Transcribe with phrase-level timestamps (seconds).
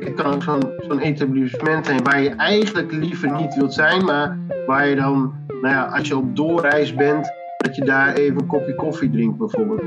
[0.00, 4.38] Het kan ook zo'n zo'n etablissement zijn waar je eigenlijk liever niet wilt zijn, maar
[4.66, 8.46] waar je dan, nou ja, als je op doorreis bent, dat je daar even een
[8.46, 9.82] kopje koffie drinkt bijvoorbeeld.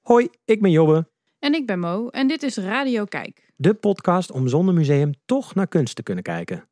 [0.00, 3.52] Hoi, ik ben Jobbe, En ik ben Mo en dit is Radio Kijk.
[3.56, 6.68] de podcast om zonder museum toch naar kunst te kunnen kijken.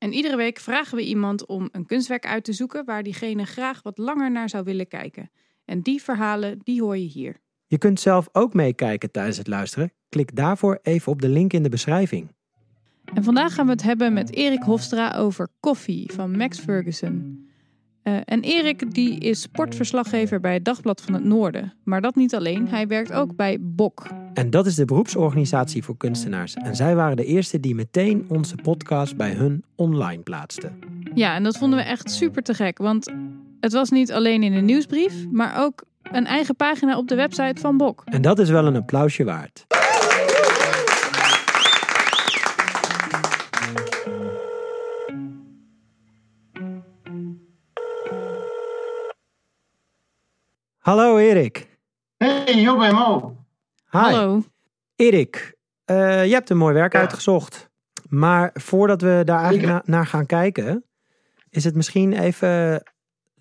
[0.00, 3.82] En iedere week vragen we iemand om een kunstwerk uit te zoeken waar diegene graag
[3.82, 5.30] wat langer naar zou willen kijken.
[5.70, 7.36] En die verhalen, die hoor je hier.
[7.66, 9.92] Je kunt zelf ook meekijken tijdens het luisteren.
[10.08, 12.28] Klik daarvoor even op de link in de beschrijving.
[13.14, 17.48] En vandaag gaan we het hebben met Erik Hofstra over koffie van Max Ferguson.
[18.02, 21.74] Eh, en Erik die is sportverslaggever bij het Dagblad van het Noorden.
[21.84, 24.06] Maar dat niet alleen, hij werkt ook bij BOK.
[24.34, 26.54] En dat is de beroepsorganisatie voor kunstenaars.
[26.54, 30.78] En zij waren de eerste die meteen onze podcast bij hun online plaatsten.
[31.14, 32.78] Ja, en dat vonden we echt super te gek.
[32.78, 33.12] Want
[33.60, 37.60] het was niet alleen in de nieuwsbrief, maar ook een eigen pagina op de website
[37.60, 38.02] van BOK.
[38.04, 39.66] En dat is wel een applausje waard.
[50.78, 51.78] Hallo Erik.
[52.16, 53.36] Hey, Job en Mo.
[53.90, 53.98] Hi.
[53.98, 54.42] Hallo.
[54.96, 56.98] Erik, eh, je hebt een mooi werk Ja.
[57.00, 57.68] uitgezocht.
[58.08, 60.84] Maar voordat we daar eigenlijk na- naar gaan kijken,
[61.50, 62.82] is het misschien even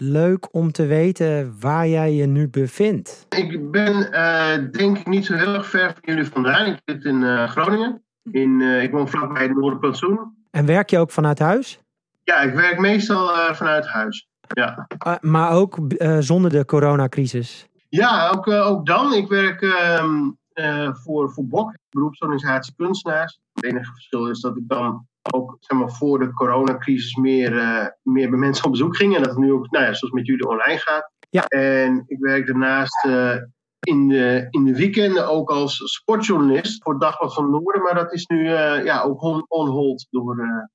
[0.01, 3.25] leuk om te weten waar jij je nu bevindt.
[3.29, 6.65] Ik ben eh, denk ik niet zo heel erg ver van jullie vandaan.
[6.65, 8.03] Ik zit in eh, Groningen.
[8.31, 10.37] In, eh, ik woon vlakbij het Noorderplantsoen.
[10.51, 11.79] En werk je ook vanuit huis?
[12.23, 14.27] Ja, ik werk meestal vanuit huis.
[14.47, 14.87] Ja,
[15.21, 15.77] maar ook
[16.19, 17.67] zonder de coronacrisis.
[17.89, 19.13] ja ook, ook dan.
[19.13, 23.39] Ik werk ehm, eh, voor, voor BOK, beroepsorganisatie kunstenaars.
[23.53, 27.85] Het enige verschil is dat ik dan ook zeg maar, voor de coronacrisis meer, eh,
[28.01, 29.15] meer bij mensen op bezoek ging.
[29.15, 31.11] En dat het nu ook, nou ja, zoals met jullie online gaat.
[31.29, 31.45] Ja.
[31.45, 33.35] En ik werk daarnaast eh,
[33.79, 37.81] in, de, in de weekenden ook als sportjournalist voor Dagblad van Noorden.
[37.81, 40.69] Maar dat is nu eh, ja, ook on, on hold door,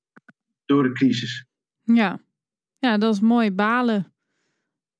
[0.65, 1.45] door de crisis.
[1.81, 2.19] Ja.
[2.77, 4.13] ja, dat is mooi balen.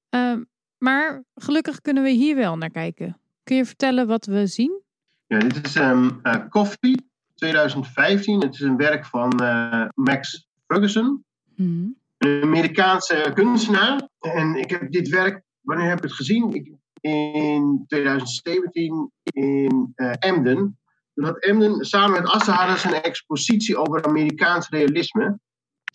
[0.09, 0.43] Ehm,
[0.77, 3.19] maar gelukkig kunnen we hier wel naar kijken.
[3.43, 4.83] Kun je vertellen wat we zien?
[5.27, 8.41] Ja, dit is eh, Coffee 2015.
[8.41, 11.23] Het is een werk van eh, Max Ferguson.
[11.55, 11.87] Mhm.
[12.17, 14.09] een Amerikaanse kunstenaar.
[14.19, 16.53] En ik heb dit werk, wanneer heb ik het gezien?
[16.53, 20.79] Ik, in 2017 in eh, Emden.
[21.13, 25.39] Toen had Emden samen met ze een expositie over Amerikaans realisme.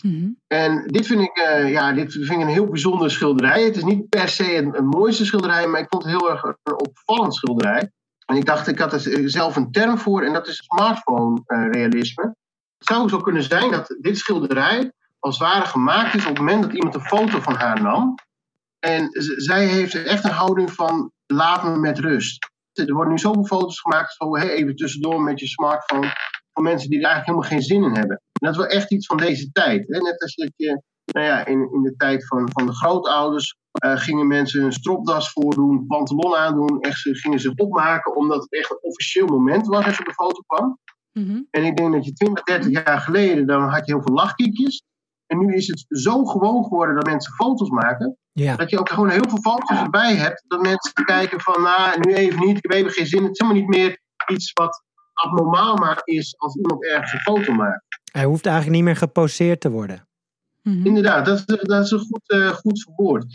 [0.03, 0.29] Mhm.
[0.47, 3.65] En dit vind ik, eh, ja, dit vind ik een heel bijzondere schilderij.
[3.65, 6.43] Het is niet per se een, een mooiste schilderij, maar ik vond het heel erg
[6.43, 7.91] een opvallend schilderij.
[8.31, 11.67] En ik dacht, ik had er zelf een term voor en dat is smartphone eh,
[11.71, 12.25] realisme.
[12.79, 16.39] Het zou zo kunnen zijn dat dit schilderij als het ware gemaakt is op het
[16.39, 18.15] moment dat iemand een foto van haar nam.
[18.79, 22.51] En zij heeft echt een houding van laat me met rust.
[22.73, 26.13] Er worden nu zoveel foto's gemaakt, zo hey, even tussendoor met je smartphone,
[26.53, 28.17] van mensen die er eigenlijk helemaal geen zin in hebben.
[28.17, 29.89] En dat is wel echt iets van deze tijd.
[29.89, 29.99] Hè?
[29.99, 33.97] Net als dat je, nou ja, in, in de tijd van, van de grootouders eh,
[33.97, 38.71] gingen mensen een stropdas voordoen, pantalon aandoen, echt, ze gingen zich opmaken, omdat het echt
[38.71, 40.79] een officieel moment was als je op de foto kwam.
[41.13, 41.43] Mhm.
[41.51, 44.83] En ik denk dat je 20, 30 jaar geleden, dan had je heel veel lachkiekjes.
[45.27, 48.89] En nu is het zo gewoon geworden dat mensen foto's maken, Ja, dat je ook
[48.89, 50.45] gewoon heel veel foto's erbij hebt.
[50.49, 53.23] Dat mensen kijken van, nou, nu even niet, ik heb even geen zin.
[53.23, 54.83] Het is helemaal niet meer iets wat
[55.13, 57.85] abnormaal maar is als iemand ergens een foto maakt.
[58.13, 60.09] hij hoeft eigenlijk niet meer geposeerd te worden.
[60.63, 60.87] Mhm.
[60.87, 63.27] Inderdaad, dat, is- dat is een goed, eh, goed verwoord.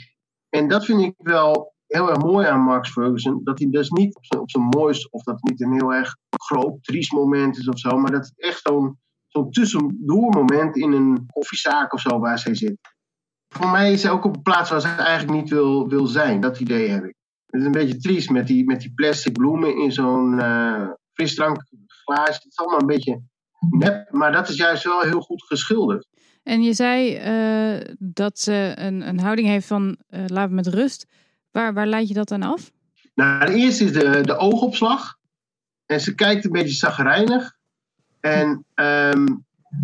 [0.50, 3.42] En dat vind ik wel heel erg mooi aan Max Ferguson.
[3.44, 6.16] Dat hij dus niet op zijn, op zijn mooist, of dat niet een heel erg
[6.38, 7.98] groot, triest moment is of zo.
[7.98, 12.78] Maar dat het echt zo'n zo'n tussendoormoment in een koffiezaak of zo waar zij zit.
[13.48, 16.40] Voor mij is zij ook op een plaats waar ze eigenlijk niet wil, wil zijn.
[16.42, 17.16] Dat idee heb ik.
[17.46, 22.34] Het is een beetje triest met die, met die plastic bloemen in zo'n eh frisdrankglaasje.
[22.34, 23.22] Het is allemaal een beetje
[23.70, 26.08] nep, maar dat is juist wel heel goed geschilderd.
[26.46, 30.68] En je zei eh, dat ze een, een houding heeft van eh laat me met
[30.68, 31.08] rust.
[31.52, 32.72] Waar, waar leid je dat dan af?
[33.16, 35.18] Nou, de eerste is de, de oogopslag.
[35.86, 37.58] En ze kijkt een beetje zagrijnig.
[38.20, 39.26] En ehm,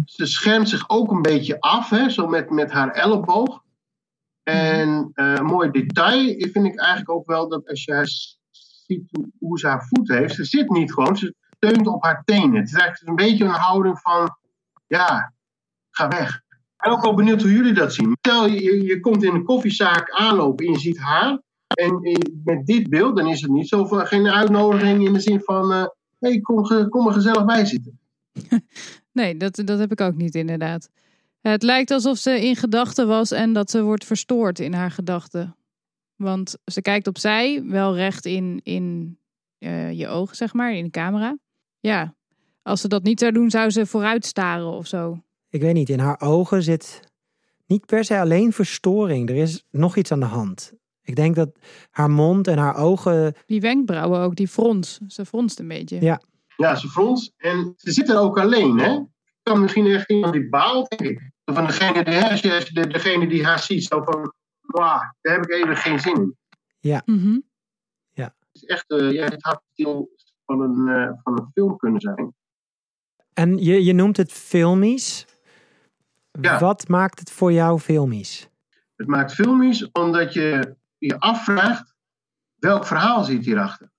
[0.05, 3.63] ze schermt zich ook een beetje af, hè, zo met, met haar elleboog.
[4.43, 8.03] En eh, een mooi detail vind ik eigenlijk ook wel dat als je
[8.85, 9.09] ziet
[9.39, 12.55] hoe ze haar voet heeft, ze zit niet gewoon, ze steunt op haar tenen.
[12.55, 14.37] Het is eigenlijk een beetje een houding van,
[14.87, 15.33] ja,
[15.89, 16.41] ga weg.
[16.81, 18.17] Ben ook wel benieuwd hoe jullie dat zien.
[18.19, 21.41] Stel, je, je komt in een koffiezaak aanlopen en je ziet haar.
[21.67, 25.19] En eh, met dit beeld, dan is het niet zo van, geen uitnodiging in de
[25.19, 25.87] zin van, hé,
[26.19, 27.99] hey, kom, kom er gezellig bij zitten.
[29.13, 30.89] Nee, dat, dat heb ik ook niet inderdaad.
[31.41, 35.55] Het lijkt alsof ze in gedachten was en dat ze wordt verstoord in haar gedachten.
[36.15, 39.17] Want ze kijkt opzij, wel recht in, in
[39.57, 41.37] eh, je ogen, zeg maar, in de camera.
[41.79, 42.15] Ja,
[42.61, 45.23] als ze dat niet zou doen, zou ze vooruit staren of zo.
[45.51, 47.01] Ik weet niet, in haar ogen zit
[47.65, 49.29] niet per se alleen verstoring.
[49.29, 50.73] Er is nog iets aan de hand.
[51.01, 51.49] Ik denk dat
[51.89, 53.35] haar mond en haar ogen.
[53.45, 54.99] Die wenkbrauwen ook, die frons.
[55.07, 56.01] Ze fronst een beetje.
[56.01, 56.21] Ja.
[56.55, 57.33] Ja, ze frons.
[57.37, 58.99] En ze zit er ook alleen, hè?
[59.43, 61.31] Kan misschien echt iemand die baalt, denk ik.
[61.45, 64.99] Van degene die, als je, als je de, degene die haar ziet, zo van, wauw,
[65.21, 66.35] daar heb ik even geen zin
[66.79, 67.01] in.
[67.05, 67.39] Mhm.
[68.51, 70.09] Het is echt, eh, ja, het had stil
[70.45, 72.33] van een, eh, van een film kunnen zijn.
[73.33, 75.25] En je, je noemt het filmisch.
[76.41, 76.59] Ja.
[76.59, 78.49] Wat maakt het voor jou filmisch?
[78.95, 81.93] Het maakt filmisch omdat je je afvraagt,
[82.55, 83.91] welk verhaal zit hierachter?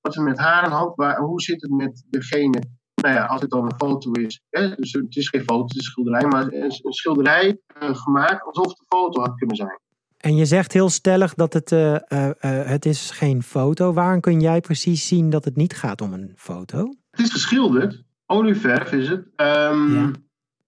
[0.00, 0.96] Wat is met haar aan de hand?
[0.96, 2.62] Waar, hoe zit het met degene?
[2.94, 4.40] Nou ja, als het dan een foto is.
[4.50, 6.26] Hè, dus het is geen foto, het is een schilderij.
[6.26, 9.78] Maar een, een schilderij eh, gemaakt alsof het een foto had kunnen zijn.
[10.16, 13.92] En je zegt heel stellig dat het, eh, eh, het is geen foto.
[13.92, 16.94] Waarom kun jij precies zien dat het niet gaat om een foto?
[17.10, 18.02] Het is geschilderd.
[18.26, 19.26] Olieverf is het.
[19.36, 20.10] Ehm, Ja.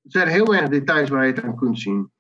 [0.07, 2.11] Er zijn heel weinig details waar je het aan kunt zien.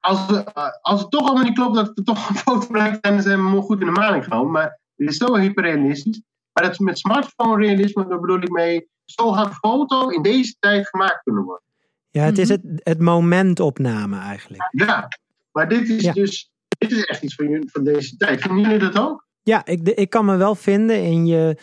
[0.00, 3.02] Als, we- eh, als het toch allemaal niet klopt dat het toch een foto blijkt,
[3.02, 4.52] dan zijn we goed in de maling genomen.
[4.52, 6.22] Maar het is zo hyperrealistisch.
[6.52, 10.54] Maar dat is met smartphone realisme, daar bedoel ik mee, zo had foto in deze
[10.58, 11.62] tijd gemaakt kunnen worden.
[12.10, 12.58] Ja, het is Mhm.
[12.66, 14.68] het, het momentopname eigenlijk.
[14.70, 15.08] Ja,
[15.52, 16.12] maar dit is Ja.
[16.12, 18.40] dus dit is echt iets van, jullie- van deze tijd.
[18.42, 19.26] Vinden jullie dat ook?
[19.42, 21.56] Ja, ik, de- ik kan me wel vinden in je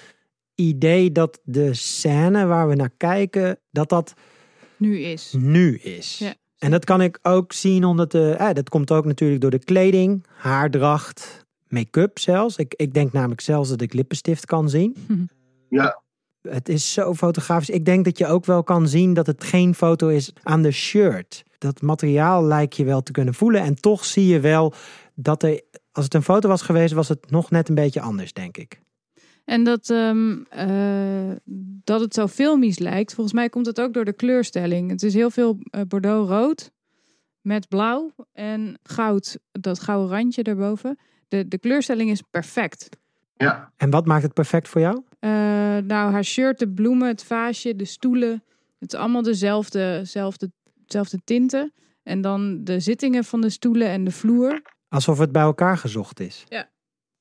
[0.55, 4.13] idee dat de scène waar we naar kijken, dat dat
[4.81, 5.33] Nu is.
[5.37, 6.17] nu is.
[6.17, 6.33] Ja.
[6.57, 9.63] En dat kan ik ook zien omdat de, eh, dat komt ook natuurlijk door de
[9.63, 12.55] kleding, haardracht, make-up zelfs.
[12.55, 14.95] Ik, ik denk namelijk zelfs dat ik lippenstift kan zien.
[15.69, 16.01] Ja,
[16.41, 17.69] Het is zo fotografisch.
[17.69, 20.71] Ik denk dat je ook wel kan zien dat het geen foto is aan de
[20.71, 21.43] shirt.
[21.57, 23.61] Dat materiaal lijkt je wel te kunnen voelen.
[23.61, 24.73] En toch zie je wel
[25.15, 25.61] dat er,
[25.91, 28.81] als het een foto was geweest, was het nog net een beetje anders, denk ik.
[29.45, 31.31] En dat, ehm, eh,
[31.83, 34.89] dat het zo filmisch lijkt, volgens mij komt het ook door de kleurstelling.
[34.89, 36.71] Het is heel veel eh, bordeaux-rood
[37.41, 40.99] met blauw en goud, dat gouden randje daarboven.
[41.27, 42.89] De, de kleurstelling is perfect.
[43.37, 43.71] ja.
[43.77, 45.03] En wat maakt het perfect voor jou?
[45.19, 45.29] Eh,
[45.77, 48.43] nou, haar shirt, de bloemen, het vaasje, de stoelen.
[48.79, 50.51] Het is allemaal dezelfde, zelfde,
[50.85, 51.73] dezelfde tinten.
[52.03, 54.61] En dan de zittingen van de stoelen en de vloer.
[54.89, 56.45] Alsof het bij elkaar gezocht is.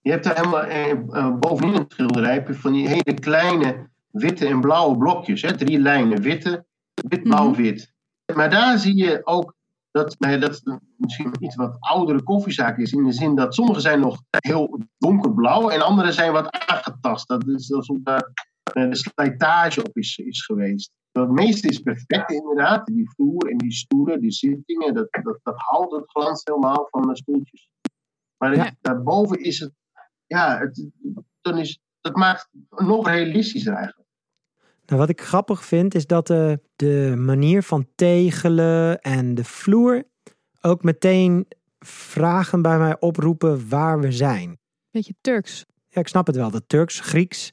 [0.01, 4.61] Je hebt daar helemaal eh, eh, bovenin het schilderij van die hele kleine witte en
[4.61, 5.43] blauwe blokjes.
[5.43, 5.57] Hè?
[5.57, 6.65] Drie lijnen, witte,
[7.09, 7.63] wit, blauw, Mhm.
[7.63, 7.93] wit.
[8.35, 9.55] Maar daar zie je ook
[9.91, 10.63] dat, nou dat
[10.97, 12.93] misschien iets wat oudere koffiezaak is.
[12.93, 17.29] In de zin dat sommige zijn nog heel donkerblauw en andere zijn wat aangetast.
[17.29, 18.33] Dat is alsof daar
[18.63, 20.91] eh, de slijtage op is, is geweest.
[21.13, 22.87] Het meeste is perfect inderdaad.
[22.87, 27.03] Die vloer en die stoelen, die zittingen, dat, dat, dat houdt het glans helemaal van
[27.09, 27.69] de stoeltjes.
[28.37, 28.71] Maar Ja.
[28.81, 29.73] daarboven is het,
[30.31, 30.89] ja, het,
[31.41, 34.09] dan is, dat maakt het nog realistischer eigenlijk.
[34.87, 40.03] Nou, wat ik grappig vind is dat eh, de manier van tegelen en de vloer
[40.61, 41.47] ook meteen
[41.79, 44.59] vragen bij mij oproepen waar we zijn.
[44.91, 45.67] Beetje Turks.
[45.89, 46.51] Ja, ik snap het wel.
[46.51, 47.53] Dat Turks, Grieks.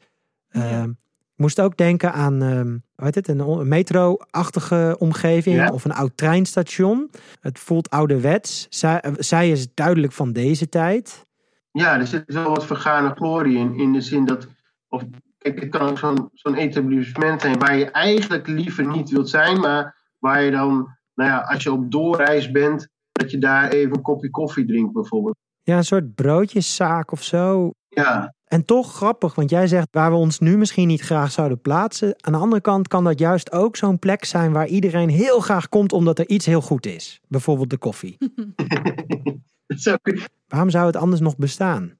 [0.50, 0.62] Ja.
[0.62, 5.69] Ehm, ik moest ook denken aan ehm, hoe heet het, een metro-achtige omgeving Ja.
[5.69, 7.12] of een oud treinstation.
[7.39, 8.68] Het voelt ouderwets.
[8.69, 11.25] Zij, eh, zij is duidelijk van deze tijd.
[11.71, 14.47] Ja, er zit wel wat vergane glorie in, in de zin dat,
[14.87, 15.03] of,
[15.37, 19.59] kijk, het kan ook zo'n zo'n etablissement zijn waar je eigenlijk liever niet wilt zijn,
[19.59, 23.95] maar waar je dan, nou ja, als je op doorreis bent, dat je daar even
[23.95, 25.35] een kopje koffie drinkt bijvoorbeeld.
[25.63, 27.71] Ja, een soort broodjeszaak of zo.
[27.87, 31.61] Ja, En toch grappig, want jij zegt waar we ons nu misschien niet graag zouden
[31.61, 32.15] plaatsen.
[32.18, 35.69] Aan de andere kant kan dat juist ook zo'n plek zijn waar iedereen heel graag
[35.69, 37.19] komt omdat er iets heel goed is.
[37.27, 38.18] Bijvoorbeeld de koffie.
[39.68, 41.97] dat zou ik- Waarom zou het anders nog bestaan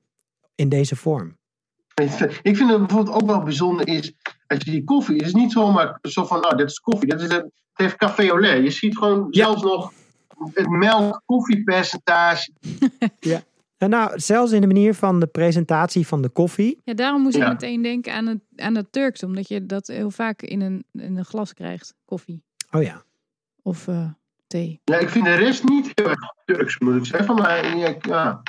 [0.56, 1.38] in deze vorm?
[2.42, 4.14] Ik vind het bijvoorbeeld ook wel bijzonder is,
[4.48, 7.22] als je die koffie, het is niet zomaar zo van, nou, dit is koffie, dat
[7.22, 8.64] is het, het heeft café au lait.
[8.64, 9.44] Je ziet gewoon Ja.
[9.46, 9.94] zelfs nog
[10.54, 12.52] het melk-koffiepercentage.
[13.78, 16.82] En nou, zelfs in de manier van de presentatie van de koffie.
[16.84, 17.48] Ja, daarom moest ik Ja.
[17.50, 19.24] meteen denken aan het, aan het Turks.
[19.24, 21.94] Omdat je dat heel vaak in een, in een glas krijgt.
[22.06, 23.04] Koffie Oh ja.
[23.62, 24.10] of eh,
[24.48, 24.82] thee.
[24.84, 27.36] Ja, ik vind de rest niet heel erg Turks, moet ik zeggen.
[27.36, 28.42] Maar ja, ja,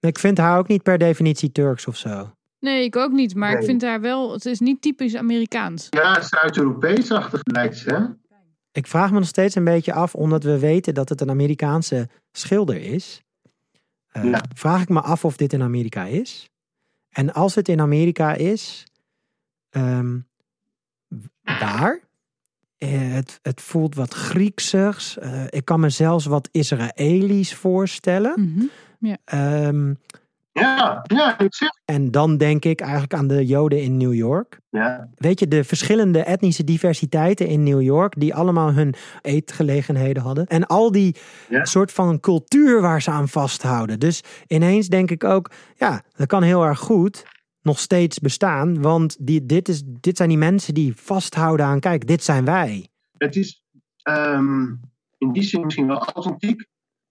[0.00, 2.32] Ik vind haar ook niet per definitie Turks of zo.
[2.58, 3.34] Nee, ik ook niet.
[3.34, 4.32] Maar ik vind haar wel...
[4.32, 5.86] Het is niet typisch Amerikaans.
[5.90, 8.04] ja Zuid-Europees-achtig lijkt ze, hè?
[8.72, 12.08] Ik vraag me nog steeds een beetje af, omdat we weten dat het een Amerikaanse
[12.32, 13.22] schilder is.
[14.08, 14.42] eh, Ja.
[14.54, 16.50] Vraag ik me af of dit in Amerika is.
[17.10, 18.84] En als het in Amerika is,
[19.70, 20.18] ehm,
[21.42, 22.00] waar?
[22.80, 25.18] Eh, het, het voelt wat Grieksigs.
[25.18, 28.32] Eh, ik kan me zelfs wat Israëlisch voorstellen.
[29.00, 29.16] Mhm.
[29.24, 29.94] Ehm,
[30.52, 31.68] Ja, ja, ik zeg.
[31.84, 34.58] En dan denk ik eigenlijk aan de Joden in New York.
[34.70, 40.46] Ja, Weet je, de verschillende etnische diversiteiten in New York, die allemaal hun eetgelegenheden hadden.
[40.46, 41.16] En al die
[41.48, 41.64] Ja.
[41.64, 43.98] soort van cultuur waar ze aan vasthouden.
[43.98, 47.24] Dus ineens denk ik ook, ja, dat kan heel erg goed
[47.62, 48.82] nog steeds bestaan.
[48.82, 52.88] Want die, dit, is, dit zijn die mensen die vasthouden aan, kijk, dit zijn wij.
[53.16, 53.64] het is
[54.02, 54.74] ehm,
[55.18, 56.66] in die zin misschien wel authentiek,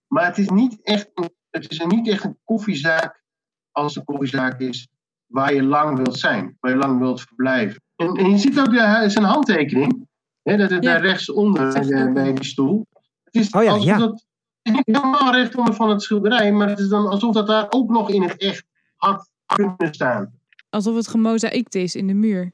[0.07, 3.23] maar het is niet echt een, het is niet echt een koffiezaak
[3.71, 4.87] als een koffiezaak is
[5.25, 7.81] waar je lang wilt zijn, waar je lang wilt verblijven.
[7.95, 10.07] En, en je ziet ook de, zijn handtekening,
[10.41, 10.91] hè, dat het Ja.
[10.93, 12.87] daar rechtsonder bij, ook bij die stoel.
[13.23, 13.97] Het is Oh ja, alsof ja.
[13.97, 14.27] dat het
[14.61, 17.89] is niet helemaal rechtonder van het schilderij, maar het is dan alsof dat daar ook
[17.89, 18.65] nog in het echt
[18.95, 20.38] had kunnen staan.
[20.69, 22.51] Alsof het gemozaïkt is in de muur.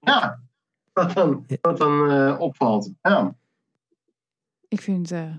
[0.00, 0.40] Ja,
[0.92, 2.92] wat dan, wat dan eh, opvalt.
[3.02, 3.34] Ja.
[4.68, 5.34] Ik vind het eh,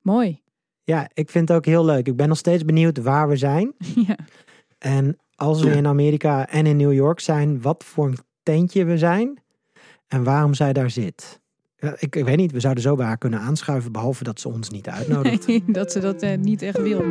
[0.00, 0.42] mooi.
[0.82, 2.06] Ja, ik vind het ook heel leuk.
[2.06, 3.72] Ik ben nog steeds benieuwd waar we zijn.
[4.08, 4.16] ja.
[4.78, 8.98] En als we in Amerika en in New York zijn, wat voor een tentje we
[8.98, 9.42] zijn
[10.08, 11.40] en waarom zij daar zit.
[11.76, 14.48] Ja, ik, ik weet niet, we zouden zo bij haar kunnen aanschuiven, behalve dat ze
[14.48, 15.46] ons niet uitnodigt.
[15.46, 17.02] Nee, dat ze dat eh, niet echt wil.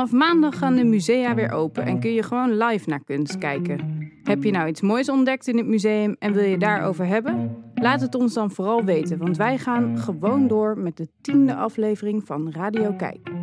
[0.00, 4.08] Vanaf maandag gaan de musea weer open en kun je gewoon live naar kunst kijken.
[4.22, 7.56] Heb je nou iets moois ontdekt in het museum en wil je daarover hebben?
[7.74, 12.22] Laat het ons dan vooral weten, want wij gaan gewoon door met de tiende aflevering
[12.24, 13.39] van Radio Kijk.